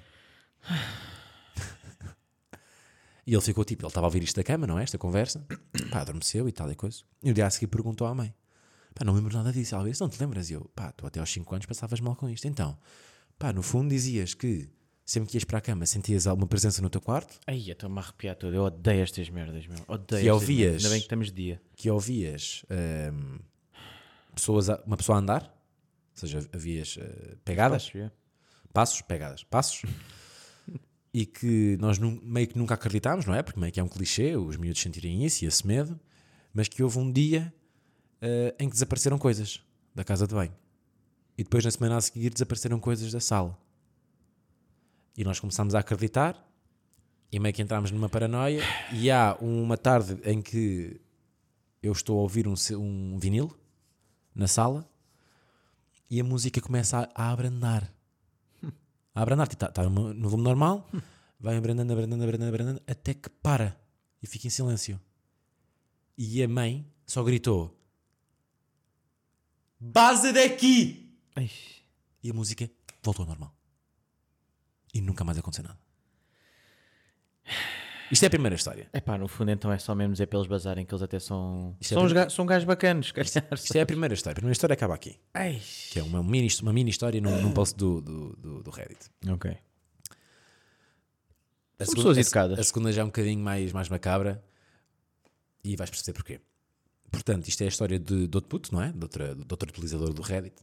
[3.27, 4.83] e ele ficou tipo, ele estava a ouvir isto da cama, não é?
[4.85, 5.45] Esta conversa.
[5.91, 7.03] Pá, adormeceu e tal e coisa.
[7.23, 8.35] E o dia a seguir perguntou à mãe:
[8.95, 9.75] Pá, não lembro nada disso.
[9.75, 10.49] Ela disse: Não te lembras?
[10.51, 12.47] E eu, pá, tu até aos 5 anos passavas mal com isto.
[12.47, 12.79] Então,
[13.39, 14.69] pá, no fundo dizias que
[15.05, 18.03] sempre que ias para a cama sentias alguma presença no teu quarto, Ai, estou-me a
[18.03, 18.55] arrepiar todo.
[18.55, 19.79] Eu odeio estas merdas, meu.
[19.89, 20.85] Odeio Que ouvias- merdas.
[20.85, 21.63] Ainda bem que estamos de dia.
[21.77, 22.65] que ouvias
[23.13, 23.39] hum,
[24.35, 25.58] pessoas a- uma pessoa a andar,
[26.19, 27.85] seja, havias eh, pegadas.
[27.85, 28.13] Posso ver?
[28.73, 29.83] passos, pegadas, passos,
[31.13, 33.43] e que nós nu- meio que nunca acreditámos, não é?
[33.43, 35.99] Porque meio que é um clichê os miúdos sentirem isso e esse medo,
[36.53, 37.53] mas que houve um dia
[38.21, 39.61] eh, em que desapareceram coisas
[39.95, 40.55] da casa de banho.
[41.37, 43.59] E depois na semana a seguir desapareceram coisas da sala.
[45.17, 46.45] E nós começámos a acreditar
[47.33, 51.01] e meio que entramos numa paranoia e há uma tarde em que
[51.83, 53.51] eu estou a ouvir um, um vinil
[54.35, 54.89] na sala
[56.11, 57.93] e a música começa a, a abrandar
[59.19, 60.89] a abrandar, está tá no no volume normal,
[61.41, 63.77] vai abrandando, abrandando, abrandando, abrandando, até que para
[64.23, 65.01] e fica em silêncio.
[66.17, 67.77] E a mãe só gritou:
[69.81, 71.13] Base daqui!
[71.35, 71.51] Ai,
[72.23, 72.71] E a música
[73.03, 73.53] voltou ao normal.
[74.95, 75.81] E nunca mais aconteceu nada.
[78.11, 78.89] Isto é a primeira história.
[78.93, 81.77] Epá, no fundo então é só mesmo dizer para eles bazarem que eles até são...
[81.81, 83.29] Isto é São, são gajos bacanos, calhar.
[83.53, 84.33] Isto é a primeira história.
[84.33, 85.19] A primeira história acaba aqui.
[85.35, 85.61] Ai.
[85.91, 89.11] Que é uma mini, uma mini história num, num post do, do, do, do Reddit.
[89.29, 89.51] Ok.
[89.51, 89.55] A
[91.85, 92.59] São segunda- pessoas a- educadas.
[92.59, 94.43] A segunda já é um bocadinho mais, mais macabra
[95.63, 96.41] e vais perceber porquê.
[97.11, 98.91] Portanto, isto é a história de, de outro puto, não é?
[98.93, 100.57] De, outra, de outro utilizador do Reddit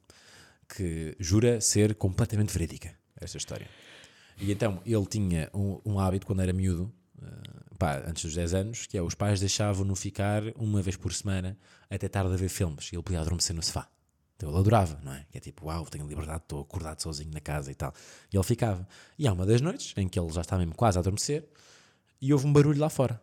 [0.68, 3.68] que jura ser completamente verídica esta história.
[4.40, 8.54] E então ele tinha um, um hábito quando era miúdo, eh, pá, antes dos 10
[8.54, 11.58] anos, que é os pais deixavam-no ficar uma vez por semana
[11.90, 13.90] até tarde a ver filmes e ele podia adormecer no sofá.
[14.36, 15.26] Então ele adorava, não é?
[15.32, 17.94] Que é tipo, uau, tenho liberdade, estou acordado sozinho na casa e tal.
[18.32, 18.88] E ele ficava.
[19.18, 21.48] E há uma das noites em que ele já está mesmo quase a adormecer
[22.22, 23.22] e houve um barulho lá fora.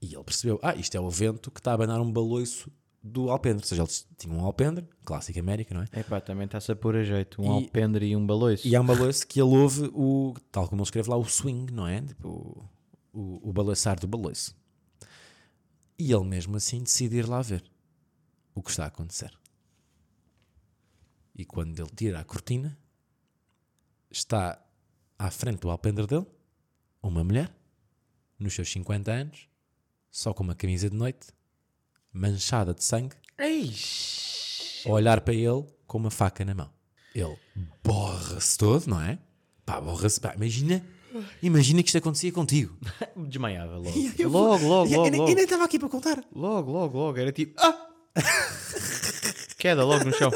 [0.00, 2.70] E ele percebeu, ah, isto é o vento que está a abanar um baloiço
[3.06, 3.62] do alpendre.
[3.62, 6.00] Ou seja, eles tinham um alpendre, clássico América, não é?
[6.00, 7.40] Epá, também está-se a pôr a jeito.
[7.40, 8.66] Um E- alpendre e um baloiço.
[8.66, 11.72] E há um baloiço que ele ouve o, tal como ele escreve lá, o swing,
[11.72, 12.02] não é?
[12.02, 12.68] Tipo,
[13.12, 14.54] o, o balançar do baloiço.
[15.98, 17.64] E ele mesmo assim decide ir lá ver
[18.54, 19.32] o que está a acontecer.
[21.34, 22.78] E quando ele tira a cortina,
[24.10, 24.62] está
[25.18, 26.26] à frente do alpendre dele
[27.02, 27.54] uma mulher,
[28.38, 29.48] nos seus 50 anos,
[30.10, 31.28] só com uma camisa de noite,
[32.16, 34.82] manchada de sangue, Eish.
[34.86, 36.70] a olhar para ele com uma faca na mão.
[37.14, 37.36] Ele
[37.84, 39.18] borra-se todo, não é?
[39.64, 40.20] Pá, borra-se.
[40.20, 40.84] Pá, imagina,
[41.42, 42.76] imagina que isto acontecia contigo.
[43.28, 43.92] Desmaiava logo.
[44.18, 46.22] Eu- logo, logo, E- logo, e nem- estava aqui para contar.
[46.34, 47.18] Logo, logo, logo.
[47.18, 47.54] Era tipo.
[47.60, 47.86] Ah!
[49.58, 50.30] Queda logo no chão.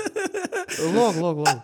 [0.95, 1.63] Logo, logo, logo.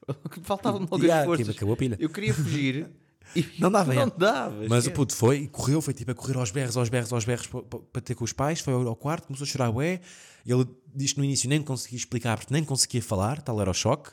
[0.44, 1.48] Faltava-me logo Yeah, as forças.
[1.56, 1.96] acabou a pilha.
[2.00, 2.86] Eu queria fugir.
[3.58, 4.10] Não dava, Não é.
[4.16, 4.66] dava.
[4.68, 7.24] Mas o puto foi e correu, foi tipo a correr aos berros, aos berros, aos
[7.24, 7.46] berros
[7.92, 10.00] para, ter com os pais, foi ao, quarto, começou a chorar, ué.
[10.46, 13.74] Ele diz que no início nem conseguia explicar porque nem conseguia falar, tal era o
[13.74, 14.10] choque.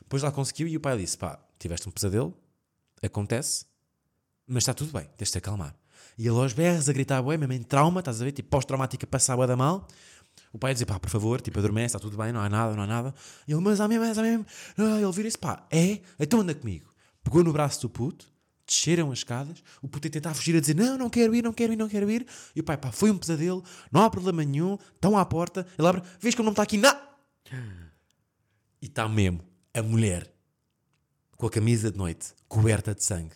[0.00, 2.36] Depois lá conseguiu e o pai disse: pá, tiveste um pesadelo,
[3.02, 3.66] acontece,
[4.46, 5.74] mas está tudo bem, tens de te acalmar.
[6.16, 9.06] E ele aos berros a gritar, ué, mesmo em trauma, estás a ver, tipo pós-traumática
[9.06, 9.86] passava da mal.
[10.52, 12.74] O pai a dizer, pá, por favor, tipo, adormece, está tudo bem, não há nada,
[12.74, 13.14] não há nada.
[13.46, 14.46] E ele, mas há mesmo, mas há mesmo.
[14.78, 16.00] Ah, ele vira-se, pá, é?
[16.18, 16.92] Então anda comigo.
[17.22, 18.26] Pegou no braço do puto,
[18.66, 21.52] desceram as escadas, o puto a tentar fugir, a dizer, não, não quero ir, não
[21.52, 22.26] quero ir, não quero ir.
[22.54, 25.66] E o pai, pá, foi um pesadelo, não há problema nenhum, estão à porta.
[25.78, 26.94] Ele abre, vês que ele não está aqui, não!
[28.80, 29.40] E está mesmo
[29.72, 30.32] a mulher,
[31.36, 33.34] com a camisa de noite, coberta de sangue,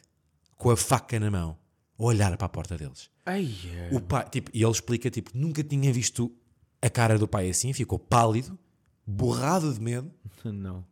[0.56, 1.58] com a faca na mão,
[1.98, 3.10] a olhar para a porta deles.
[3.26, 3.54] Ai,
[3.92, 6.32] O pai, tipo, e ele explica, tipo, nunca tinha visto
[6.80, 8.58] a cara do pai assim, ficou pálido,
[9.06, 10.10] borrado de medo.
[10.44, 10.84] Não.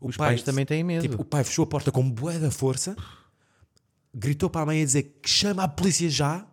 [0.00, 1.02] O Os pais também têm medo.
[1.02, 2.96] Tipo, o pai fechou a porta com bué da força,
[4.14, 6.46] gritou para a mãe a dizer que chama a polícia já,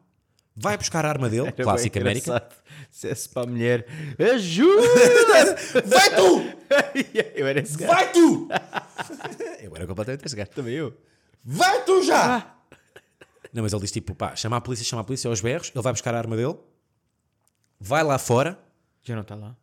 [0.56, 2.48] vai buscar a arma dele, Era clássica América.
[2.90, 3.86] Dissesse para a mulher:
[4.34, 4.82] Ajuda!
[5.86, 6.56] Vai tu!
[7.36, 7.78] eu era esse.
[7.86, 8.48] Vai tu!
[9.62, 10.46] eu era completamente esse.
[10.48, 10.94] Também eu.
[11.44, 12.56] Vai tu já!
[13.52, 15.82] Não, mas ele diz tipo, pá, chama a polícia, chama a polícia aos berros, ele
[15.82, 16.56] vai buscar a arma dele,
[17.80, 18.60] vai lá fora,
[19.02, 19.56] Já não está lá?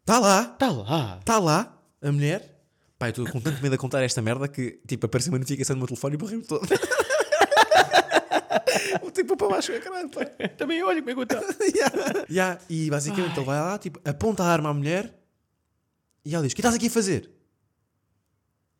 [0.00, 1.16] está lá, Está lá.
[1.20, 2.60] está lá, a mulher.
[2.98, 5.76] Pá, eu estou com tanto medo a contar esta merda que, tipo, apareceu uma notificação
[5.76, 6.66] no meu telefone e borrei-me todo.
[9.16, 10.24] Tipo para baixo, caralho, pá.
[10.56, 11.40] Também olha como é que eu estou.
[11.74, 12.26] yeah.
[12.30, 12.60] Yeah.
[12.68, 15.18] E basicamente ele vai lá, tipo, aponta a arma à mulher
[16.24, 17.30] e ela diz: O que estás aqui a fazer?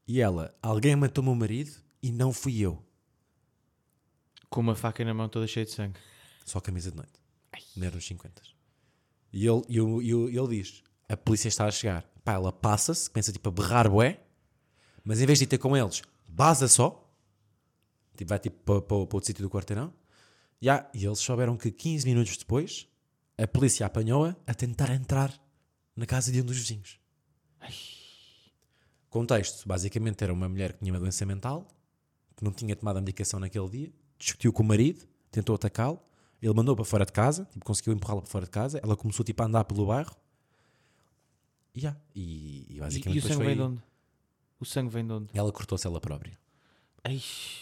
[0.06, 1.72] E ela: Alguém matou o meu marido
[2.02, 2.82] e não fui eu.
[4.48, 5.98] Com uma faca na mão toda cheia de sangue.
[6.44, 7.12] Só camisa de noite.
[7.76, 8.40] Mulher nos 50.
[9.32, 12.04] E ele, e, e o- ele diz: A polícia está a chegar.
[12.24, 14.20] Pá, ela passa-se, pensa tipo a berrar bué,
[15.04, 17.02] mas em vez de ir ter com eles, baza só.
[18.16, 19.92] Tipo, vai tipo para, para, para outro sítio do quarteirão.
[20.62, 22.86] Yeah, e eles souberam que 15 minutos depois
[23.38, 25.32] a polícia apanhou-a a tentar entrar
[25.94, 26.98] na casa de um dos vizinhos.
[29.10, 31.66] Contexto: basicamente era uma mulher que tinha uma doença mental,
[32.36, 36.00] que não tinha tomado a medicação naquele dia, discutiu com o marido, tentou atacá-lo,
[36.40, 39.24] ele mandou para fora de casa, tipo, conseguiu empurrá-la para fora de casa, ela começou
[39.24, 40.14] tipo, a andar pelo bairro.
[41.74, 43.82] E, yeah, e, e E, basicamente e o depois sangue foi- vem de onde?
[44.58, 45.28] O sangue vem de onde?
[45.34, 46.38] ela cortou-se ela própria.
[47.04, 47.16] Ai,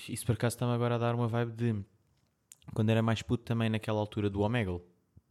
[0.09, 1.85] isso por acaso está-me agora a dar uma vibe de
[2.73, 4.83] quando era mais puto também naquela altura do Omegle,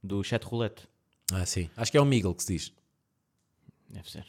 [0.03, 0.87] do chat roulette.
[1.31, 1.69] Ah, sim.
[1.75, 2.73] Acho que é o Miguel que se diz.
[3.89, 4.25] Deve ser.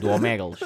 [0.00, 0.60] do Omegles.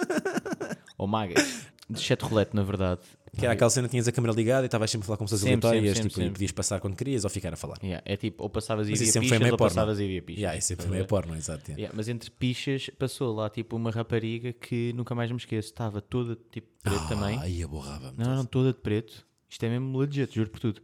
[0.99, 1.67] Omagas.
[1.89, 3.01] De chat roulette, na verdade.
[3.37, 5.25] Que era aquela cena que tinhas a câmera ligada e estavas sempre a falar com
[5.25, 7.79] pessoas aleatórias tipo, sempre, e podias passar quando querias ou ficar a falar.
[7.83, 10.41] Yeah, é tipo, ou passavas e via pichas ou passavas e via pichas.
[10.41, 11.63] Yeah, isso sempre foi meio porno, exato.
[11.63, 11.81] yeah.
[11.81, 15.71] Yeah, mas entre pichas passou lá tipo uma rapariga que nunca mais me esqueço.
[15.71, 17.39] Estava toda tipo preto também.
[17.39, 18.19] Ah, aí aborrava-me.
[18.19, 19.27] Não, não, não, toda de preto.
[19.49, 20.83] Isto é mesmo legit, juro por tudo.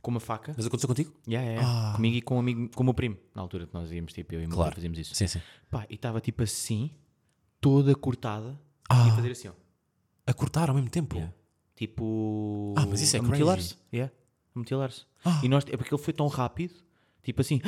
[0.00, 0.54] Com uma faca.
[0.56, 1.12] Mas aconteceu contigo?
[1.26, 1.96] Yeah, yeah, yeah.
[1.96, 3.16] Comigo e com um amigo, com o meu primo.
[3.34, 4.70] Na altura que nós íamos, tipo, eu e o meu Claro.
[4.72, 5.14] primo fazíamos isso.
[5.14, 5.40] Sim, sim.
[5.70, 6.90] Pá, e estava tipo assim,
[7.60, 8.58] toda cortada.
[8.88, 9.06] Ah.
[9.06, 9.52] E a fazer assim, ó.
[10.26, 11.16] A cortar ao mesmo tempo.
[11.16, 11.34] Yeah.
[11.74, 12.74] Tipo.
[12.76, 13.32] Ah, mas isso é a crazy.
[13.32, 13.76] mutilar-se.
[13.92, 14.12] Yeah.
[14.54, 15.04] A mutilar-se.
[15.24, 15.40] Ah.
[15.42, 16.74] E nós, é porque ele foi tão rápido,
[17.22, 17.60] tipo assim,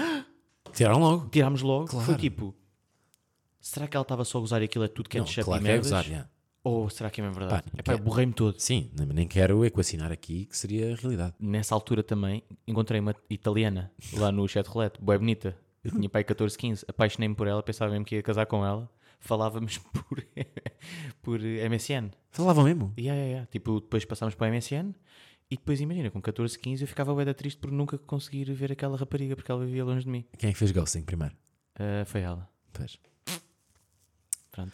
[0.73, 1.29] Tiraram logo.
[1.31, 1.88] tirámos logo.
[1.88, 2.21] Foi Claro.
[2.21, 2.55] tipo.
[3.61, 5.69] Será que ela estava só a e aquilo é tudo Não, ketchup claro e que
[5.69, 5.90] é merdas?
[5.90, 6.31] gozar, yeah.
[6.62, 7.62] Ou será que é mesmo verdade?
[7.62, 8.59] Pá, é pá, eu borrei-me todo.
[8.61, 11.35] Sim, nem- quero equacionar aqui que seria a realidade.
[11.40, 15.57] Nessa altura também encontrei uma italiana lá no chat roulette, boa bonita.
[15.83, 18.90] Eu tinha pai 14, 15, apaixonei-me por ela, pensava mesmo que ia casar com ela.
[19.18, 20.25] Falávamos por,
[21.23, 22.11] por MSN.
[22.31, 22.92] Falavam mesmo.
[22.99, 23.46] Yeah, yeah, yeah.
[23.51, 24.94] Tipo, depois passámos para o MSN
[25.51, 28.70] e depois imagina, com 14, 15 eu ficava bué da triste por nunca conseguir ver
[28.73, 30.25] aquela rapariga porque ela vivia longe de mim.
[30.38, 31.35] Quem é que fez ghosting primeiro?
[31.77, 32.46] Ah, foi ela.
[32.73, 32.99] Pois.
[34.53, 34.73] Pronto.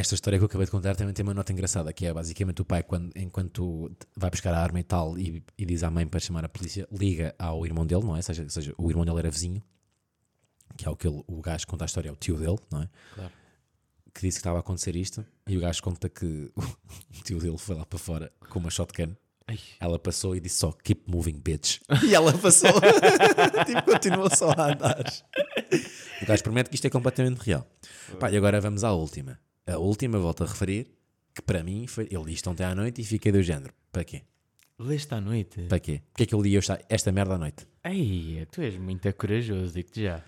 [0.00, 2.62] Esta história que eu acabei de contar também tem uma nota engraçada, que é basicamente
[2.62, 6.06] o pai, quando, enquanto vai buscar a arma e tal, e, e diz à mãe
[6.06, 8.16] para chamar a polícia, liga ao irmão dele, não é?
[8.16, 9.62] Ou seja, ou seja, o irmão dele era vizinho,
[10.74, 12.80] que é o que ele, o gajo conta a história, é o tio dele, não
[12.80, 12.88] é?
[13.14, 13.32] Claro.
[14.14, 16.62] Que disse que estava a acontecer isto, e o gajo conta que o
[17.22, 19.14] tio dele foi lá para fora com uma shotgun.
[19.46, 19.58] Ai.
[19.78, 21.78] Ela passou e disse só keep moving, bitch.
[22.08, 22.72] E ela passou,
[23.66, 25.04] tipo, continuou só a andar.
[26.22, 27.70] O gajo promete que isto é completamente real.
[28.18, 29.38] Pá, e agora vamos à última.
[29.72, 30.88] A última, volto a referir,
[31.34, 32.08] que para mim foi.
[32.10, 33.72] Ele disse ontem à noite e fiquei do género.
[33.92, 34.22] Para quê?
[34.78, 35.62] Leste à noite.
[35.62, 36.02] Para quê?
[36.10, 37.66] Porque é que ele lia esta, esta merda à noite?
[37.84, 40.24] Ei, tu és muito corajoso, digo-te já.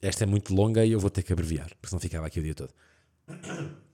[0.00, 2.42] Esta é muito longa e eu vou ter que abreviar, porque senão ficava aqui o
[2.42, 2.72] dia todo.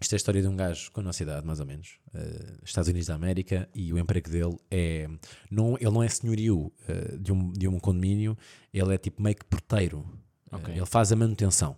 [0.00, 2.56] Isto é a história de um gajo com a nossa idade, mais ou menos, eh,
[2.64, 5.08] Estados Unidos da América, e o emprego dele é.
[5.50, 8.36] Não, ele não é senhorio eh, de, um, de um condomínio,
[8.72, 10.04] ele é tipo meio que porteiro.
[10.50, 10.74] Eh, Ok.
[10.74, 11.76] ele faz a manutenção.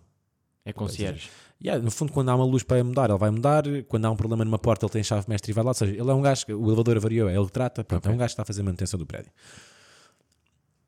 [0.69, 1.29] É concierge.
[1.63, 3.63] Yeah, no fundo, quando há uma luz para mudar, ele vai mudar.
[3.87, 5.71] Quando há um problema numa porta, ele tem chave mestre e vai lá.
[5.71, 7.83] Ou seja, ele é um gajo o elevador avariou, é ele que trata.
[7.83, 9.31] Pronto, é um gajo que está a fazer a manutenção do prédio.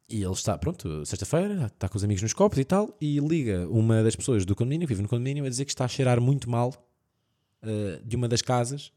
[0.09, 3.67] E ele está, pronto, sexta-feira, está com os amigos nos copos e tal, e liga
[3.69, 6.19] uma das pessoas do condomínio, que vive no condomínio, a dizer que está a cheirar
[6.19, 6.73] muito mal
[7.61, 8.91] eh, de uma das casas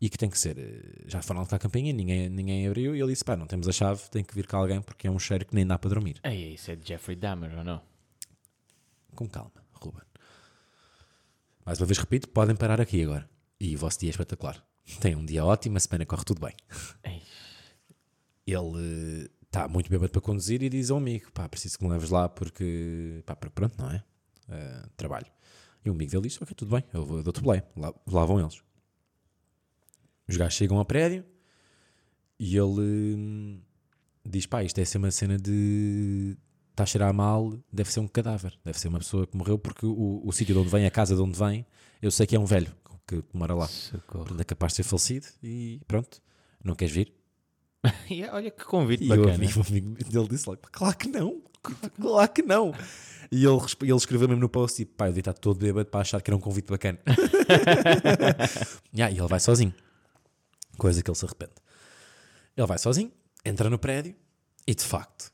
[0.00, 0.56] e que tem que ser.
[0.56, 3.66] eh, já foram lá a campainha, ninguém, ninguém abriu, e ele disse: pá, não temos
[3.66, 5.90] a chave, tem que vir cá alguém porque é um cheiro que nem dá para
[5.90, 6.20] dormir.
[6.22, 7.82] Ei, isso é de Jeffrey Dahmer ou não?
[9.16, 9.50] Com calma,
[9.82, 10.02] Ruben.
[11.64, 13.28] Mais uma vez repito, podem parar aqui agora.
[13.58, 14.64] E o vosso dia é espetacular.
[15.00, 16.54] Tem um dia ótimo, a semana corre tudo bem.
[18.46, 22.10] Ele está muito bêbado para conduzir e diz ao amigo: pá, preciso que me leves
[22.10, 24.04] lá porque, pá, porque pronto, não é?
[24.48, 25.26] Eh, trabalho.
[25.84, 27.62] E o amigo dele diz: ok, tudo bem, eu, vou- dou-te play.
[27.76, 28.62] Lá, lá vão eles.
[30.28, 31.24] Os gajos chegam ao prédio
[32.38, 32.80] e ele
[33.16, 33.60] hum,
[34.24, 36.36] diz: pá, isto deve ser uma cena de.
[36.76, 39.86] Está a cheirar mal, deve ser um cadáver, deve ser uma pessoa que morreu, porque
[39.86, 41.64] o, o sítio de onde vem, a casa de onde vem,
[42.02, 42.70] eu sei que é um velho
[43.08, 43.66] que, mora lá.
[43.66, 44.24] Socorro.
[44.26, 46.20] Portanto, é capaz de ser falecido e pronto,
[46.62, 47.14] não queres vir?
[48.10, 49.36] E olha que convite E bacana.
[49.36, 51.40] amigo, o amigo dele disse logo: Claro que não,
[51.98, 52.74] claro que não.
[53.32, 56.00] E ele, ele escreveu mesmo no post: tipo, Pá, eu devia estar todo bêbado para
[56.00, 56.98] achar que era um convite bacana.
[58.94, 59.74] Yeah, e ele vai sozinho,
[60.76, 61.52] coisa que ele se arrepende.
[62.54, 63.10] Ele vai sozinho,
[63.46, 64.14] entra no prédio
[64.66, 65.32] e de facto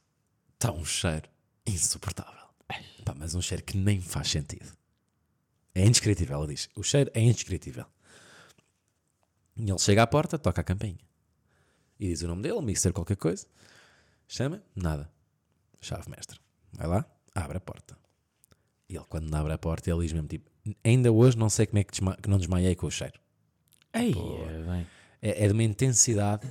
[0.55, 1.32] está um cheiro
[1.67, 2.43] insuportável.
[3.05, 4.73] Pá, mas um cheiro que nem faz sentido.
[5.75, 6.69] É indescritível, ele diz.
[6.77, 7.87] O cheiro é indescritível.
[9.57, 10.99] E ele chega à porta, toca a campainha.
[11.99, 13.47] E diz o nome dele, Mister qualquer coisa.
[14.27, 15.11] Chama, nada.
[15.81, 16.39] Chave mestra.
[16.73, 17.97] Vai lá, abre a porta.
[18.89, 20.51] E ele, quando abre a porta, ele diz mesmo tipo:
[20.85, 23.19] Ainda hoje não sei como é que, desma- que não desmaiei com o cheiro.
[23.93, 24.87] Ei, é.
[25.21, 26.49] É, é de uma intensidade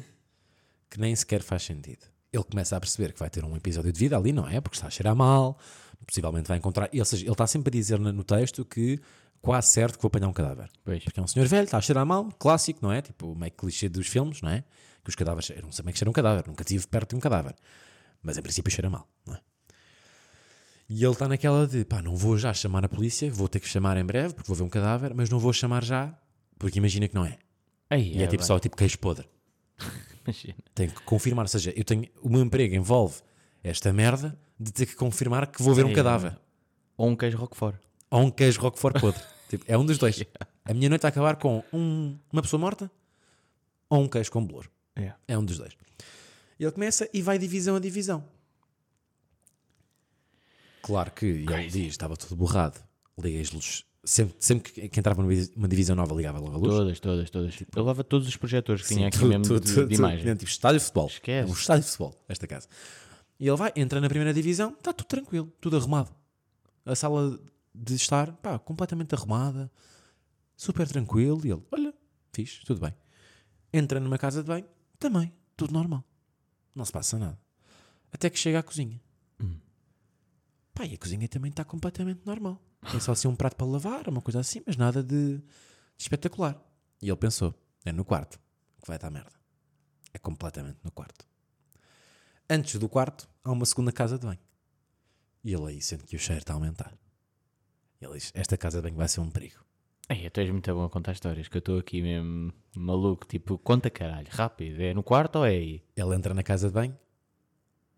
[0.90, 2.06] que nem sequer faz sentido.
[2.32, 4.62] Ele começa a perceber que vai ter um episódio de vida ali, não é?
[4.62, 5.58] Porque está a cheirar mal,
[6.06, 6.90] possivelmente vai encontrar.
[6.94, 9.00] Ou seja, ele está sempre a dizer no texto que
[9.42, 10.70] quase certo que vou apanhar um cadáver.
[10.84, 11.04] Pois.
[11.04, 13.02] Porque é um senhor velho, está a cheirar mal, clássico, não é?
[13.02, 14.64] Tipo, meio clichê dos filmes, não é?
[15.04, 15.50] Que os cadáveres.
[15.50, 17.56] Eu não sei como é que cheira um cadáver, nunca estive perto de um cadáver.
[18.22, 19.40] Mas em princípio cheira mal, não é?
[20.88, 23.68] E ele está naquela de pá, não vou já chamar a polícia, vou ter que
[23.68, 26.14] chamar em breve porque vou ver um cadáver, mas não vou chamar já
[26.60, 27.40] porque imagina que não é.
[27.98, 28.46] E é, tipo bem.
[28.46, 29.28] só tipo queijo podre.
[30.26, 30.56] Imagina.
[30.76, 33.22] Tenho que confirmar, ou seja, eu tenho, o meu emprego envolve
[33.64, 36.38] esta merda de ter que confirmar que vou ver um Ei, cadáver.
[36.98, 37.76] Ou um queijo roquefort.
[38.10, 39.22] Ou um queijo roquefort podre.
[39.50, 40.24] Tipo, é um dos dois.
[40.64, 42.90] A minha noite vai acabar com um- uma pessoa morta
[43.90, 44.70] ou um queijo com bolor.
[44.96, 45.12] É.
[45.28, 45.76] É um dos dois.
[46.58, 48.24] Ele começa e vai divisão a divisão.
[50.82, 52.80] Claro que ele diz, estava tudo borrado.
[53.18, 53.84] Luzes.
[54.04, 56.70] Sempre, sempre que, entrava numa divi- uma divisão nova, ligava logo a luz.
[56.74, 57.62] Todas, todas, todas.
[57.62, 59.96] Eu levava todos os projetores que Sim, tinha aqui tudo, mesmo tudo, de, tudo, de
[59.96, 60.36] imagem.
[60.36, 61.08] Tipo, estádio de futebol.
[61.08, 61.48] Esquece.
[61.48, 62.68] É um estádio de futebol, esta casa.
[63.40, 66.12] E ele vai, entra na primeira divisão, está tudo tranquilo, tudo arrumado.
[66.84, 67.40] A sala
[67.76, 69.72] de estar, pá, completamente arrumada,
[70.58, 71.40] super tranquilo.
[71.46, 71.94] E ele, olha,
[72.34, 72.94] fixe, tudo bem.
[73.72, 74.66] Entra numa casa de banho,
[74.98, 76.04] também, tudo normal.
[76.74, 77.40] Não se passa nada.
[78.12, 79.00] Até que chega à cozinha.
[80.74, 82.60] Pá, e a cozinha também está completamente normal.
[82.90, 85.44] Tem só assim um prato para lavar, uma coisa assim, mas nada de, de
[85.98, 86.60] espetacular.
[87.02, 87.54] E ele pensou,
[87.86, 88.40] é no quarto
[88.82, 89.32] que vai dar merda.
[90.14, 91.26] É completamente no quarto.
[92.50, 94.40] Antes do quarto, há uma segunda casa de banho.
[95.44, 96.94] E ele aí sente que o cheiro está a aumentar.
[98.00, 99.64] Ele diz: Esta casa de banho vai ser um perigo.
[100.10, 103.26] Ei, tu és muito bom a contar histórias, que eu estou aqui mesmo maluco.
[103.26, 104.82] Tipo, conta caralho, rápido.
[104.82, 105.84] É no quarto ou é aí?
[105.96, 106.98] Ele entra na casa de banho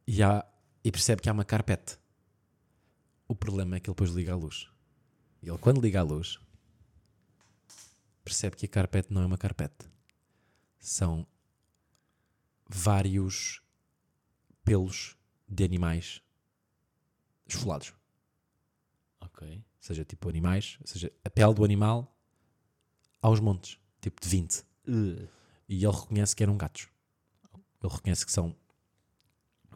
[0.05, 0.45] e, há,
[0.83, 1.97] e percebe que há uma carpete.
[3.27, 4.69] O problema é que ele depois liga a luz.
[5.43, 6.39] Ele, quando liga a luz,
[8.23, 9.89] percebe que a carpete não é uma carpete.
[10.79, 11.25] São
[12.67, 13.61] vários
[14.63, 16.21] pelos de animais
[17.47, 17.93] esfolados.
[19.19, 19.63] Ok.
[19.79, 22.15] Seja, tipo animais, ou seja, a pele do animal
[23.21, 24.63] aos montes, tipo de 20.
[24.87, 26.87] E ele reconhece que eram gatos.
[27.83, 28.55] Ele reconhece que são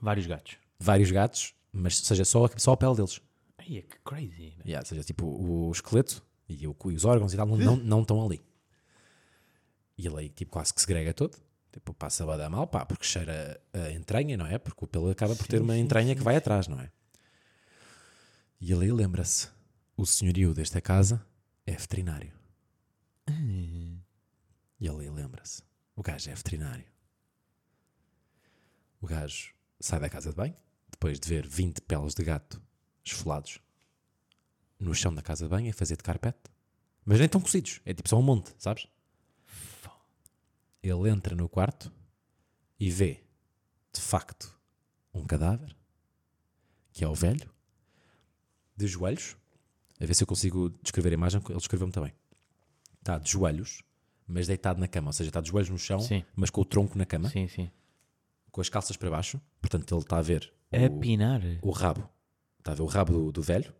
[0.01, 0.57] Vários gatos.
[0.79, 3.19] vários gatos, mas seja só, a- só a pele deles.
[3.67, 4.53] Ai, é que crazy.
[4.57, 4.63] né?
[4.65, 8.01] Yeah, ou seja, tipo o esqueleto e, o, e os órgãos e tal não, não,
[8.01, 8.41] estão ali.
[9.97, 11.37] E ele aí tipo, quase que se grega todo.
[11.71, 14.57] Tipo, passa a dar mal, pá, porque cheira a entranha, não é?
[14.57, 16.89] Porque o pelo acaba por ter uma entranha que vai atrás, não é?
[18.59, 19.49] E ele aí lembra-se:
[19.95, 21.23] o senhorio desta casa
[21.65, 22.33] é veterinário.
[24.79, 25.61] E ele aí lembra-se:
[25.95, 26.85] o gajo é veterinário.
[29.01, 30.55] O gajo sai da casa de banho,
[30.89, 32.61] depois de ver 20 peles de gato
[33.11, 33.59] esfolados
[34.79, 36.39] no chão da casa de banho, a fazer de carpete.
[37.05, 38.87] Mas nem estão cozidos, é tipo só um monte, sabes?
[40.83, 41.91] Ele entra no quarto
[42.79, 43.23] e vê,
[43.93, 44.55] de facto,
[45.13, 45.75] um cadáver,
[46.93, 47.49] que é o velho,
[48.75, 49.35] de joelhos.
[49.99, 52.13] A ver se eu consigo descrever a imagem, ele descreveu-me também.
[52.99, 53.81] Está de joelhos,
[54.27, 56.23] mas deitado na cama, ou seja, está de joelhos no chão, Sim.
[56.35, 57.71] mas com o tronco na cama, Sim, sim.
[58.51, 59.41] com as calças para baixo.
[59.59, 61.41] Portanto, ele está a ver A o, pinar.
[61.63, 62.07] o rabo.
[62.67, 63.73] Está a ver o rabo do, do velho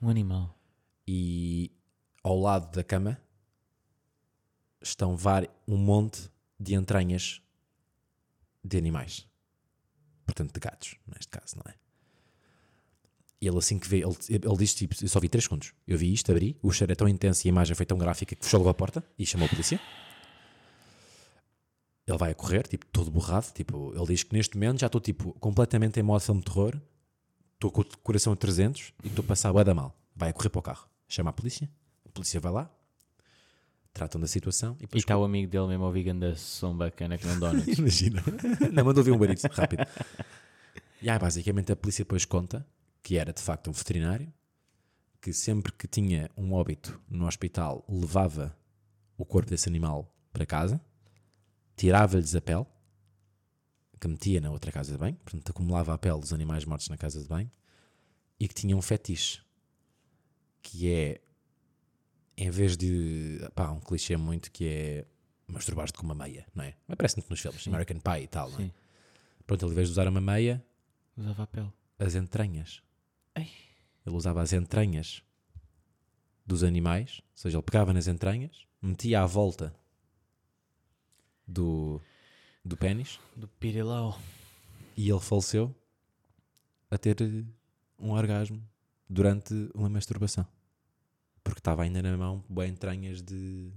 [0.00, 0.56] Um animal.
[1.04, 1.72] e
[2.22, 3.20] ao lado da cama
[4.80, 5.16] estão
[5.66, 7.42] um monte de entranhas
[8.62, 9.26] de animais.
[10.24, 11.74] Portanto, de gatos, neste caso, não é?
[13.40, 15.72] E ele assim que vê, ele, ele diz tipo, eu só vi 3 segundos.
[15.84, 18.36] Eu vi isto, abri, o cheiro é tão intenso e a imagem foi tão gráfica
[18.36, 19.80] que fechou logo a porta e chamou a polícia.
[22.06, 23.52] Ele vai a correr, tipo, todo borrado.
[23.52, 26.80] Tipo, ele diz que neste momento já estou tipo, completamente em modo filme de terror.
[27.60, 29.94] Estou com o coração a 300 e estou a passar da mal.
[30.16, 30.88] Vai a correr para o carro.
[31.06, 31.70] Chama a polícia.
[32.06, 32.70] A polícia vai lá.
[33.92, 37.26] Tratam da situação e está o amigo dele mesmo, o vegan da som bacana que
[37.26, 37.66] não donuts.
[37.78, 38.22] Imagina.
[38.72, 39.86] Não, mandou vir um barito rápido.
[41.02, 42.66] E aí, basicamente, a polícia depois conta
[43.02, 44.32] que era de facto um veterinário
[45.20, 48.56] que sempre que tinha um óbito no hospital levava
[49.18, 50.80] o corpo desse animal para casa,
[51.76, 52.64] tirava-lhes a pele,
[54.00, 56.96] que metia na outra casa de banho, portanto acumulava a pele dos animais mortos na
[56.96, 57.50] casa de banho,
[58.38, 59.40] e que tinha um fetiche,
[60.62, 61.20] que é,
[62.36, 65.06] em vez de, pá, um clichê muito que é
[65.46, 66.74] masturbar-te com uma meia, não é?
[66.88, 68.62] Mas parece muito nos filmes, American Pie e tal, não é?
[68.64, 68.72] Sim.
[69.46, 70.64] Pronto, ele, em vez de usar uma meia,
[71.16, 71.72] Usava a pele.
[71.98, 72.82] as entranhas.
[73.34, 73.50] Ei.
[74.06, 75.22] Ele usava as entranhas
[76.46, 79.74] dos animais, ou seja, ele pegava nas entranhas, metia à volta
[81.46, 82.00] do,
[82.64, 84.18] do pênis Do pirilau.
[84.96, 85.74] e ele faleceu
[86.90, 87.44] a ter eh,
[87.98, 88.62] um orgasmo
[89.08, 90.46] durante uma masturbação.
[91.42, 93.72] Porque estava ainda na mão bem entranhas de.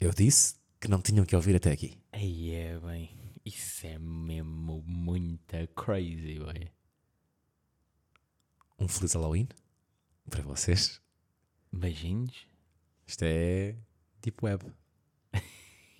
[0.00, 1.98] Eu disse que não tinham que ouvir até aqui.
[2.10, 3.10] Aí é bem.
[3.44, 6.70] Isso é mesmo muita crazy, boy.
[8.78, 9.48] Um feliz Halloween
[10.28, 11.00] para vocês.
[11.72, 12.46] Beijinhos
[13.06, 13.76] Isto é
[14.20, 14.64] Deep Web.